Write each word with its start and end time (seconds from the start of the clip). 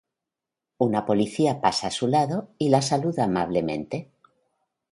Una 0.85 1.05
policía 1.05 1.61
pasa 1.61 1.85
a 1.89 1.91
su 1.91 2.07
lado 2.07 2.49
y 2.57 2.69
la 2.69 2.81
saluda 2.81 3.25
amablemente. 3.25 4.09